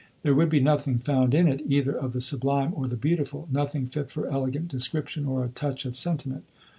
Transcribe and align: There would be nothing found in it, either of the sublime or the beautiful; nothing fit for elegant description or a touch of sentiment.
There 0.23 0.33
would 0.33 0.49
be 0.49 0.59
nothing 0.59 0.97
found 0.97 1.35
in 1.35 1.47
it, 1.47 1.61
either 1.67 1.95
of 1.95 2.13
the 2.13 2.21
sublime 2.21 2.73
or 2.75 2.87
the 2.87 2.95
beautiful; 2.95 3.47
nothing 3.51 3.85
fit 3.85 4.09
for 4.09 4.25
elegant 4.25 4.67
description 4.69 5.27
or 5.27 5.45
a 5.45 5.49
touch 5.49 5.85
of 5.85 5.95
sentiment. 5.95 6.43